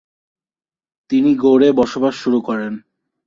[1.09, 2.73] তিনি গৌড়ে বসবাস শুরু করেন।